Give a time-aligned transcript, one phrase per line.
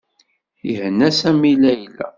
[0.69, 2.05] Ihenna Sami Layla.